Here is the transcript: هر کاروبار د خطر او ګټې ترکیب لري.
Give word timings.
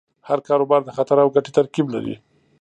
هر 0.27 0.39
کاروبار 0.47 0.81
د 0.85 0.89
خطر 0.97 1.17
او 1.23 1.29
ګټې 1.35 1.51
ترکیب 1.57 1.87
لري. 1.95 2.15